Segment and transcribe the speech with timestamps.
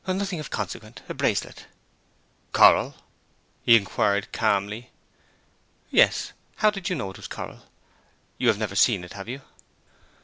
[0.07, 1.67] 'Nothing of consequence, a bracelet.'
[2.53, 2.95] 'Coral?'
[3.61, 4.89] he inquired calmly.
[5.91, 6.33] 'Yes.
[6.55, 7.67] How did you know it was coral?
[8.39, 9.41] You have never seen it, have you?'